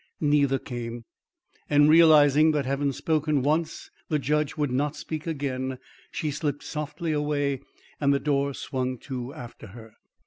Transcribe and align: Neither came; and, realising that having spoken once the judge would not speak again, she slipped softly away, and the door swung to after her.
Neither 0.19 0.57
came; 0.57 1.05
and, 1.69 1.87
realising 1.87 2.53
that 2.53 2.65
having 2.65 2.91
spoken 2.91 3.43
once 3.43 3.91
the 4.09 4.17
judge 4.17 4.57
would 4.57 4.71
not 4.71 4.95
speak 4.95 5.27
again, 5.27 5.77
she 6.09 6.31
slipped 6.31 6.63
softly 6.63 7.11
away, 7.11 7.61
and 7.99 8.11
the 8.11 8.19
door 8.19 8.55
swung 8.55 8.97
to 9.01 9.31
after 9.35 9.67
her. 9.67 9.93